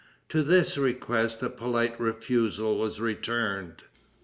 [0.29, 3.83] To this request a polite refusal was returned.